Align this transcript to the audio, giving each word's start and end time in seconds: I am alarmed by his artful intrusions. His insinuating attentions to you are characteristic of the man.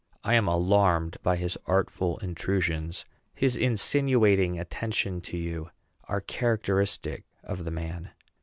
I 0.23 0.33
am 0.33 0.47
alarmed 0.47 1.17
by 1.21 1.35
his 1.35 1.59
artful 1.67 2.17
intrusions. 2.23 3.05
His 3.35 3.55
insinuating 3.55 4.57
attentions 4.59 5.27
to 5.27 5.37
you 5.37 5.69
are 6.05 6.21
characteristic 6.21 7.23
of 7.43 7.65
the 7.65 7.69
man. 7.71 8.09